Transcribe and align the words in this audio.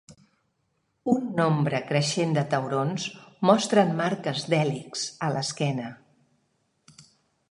Un 1.11 1.27
nombre 1.39 1.81
creixent 1.89 2.31
de 2.37 2.43
taurons 2.53 3.05
mostren 3.49 3.93
marques 4.01 4.45
d'hèlix 4.53 5.03
a 5.27 5.31
l'esquena. 5.35 5.91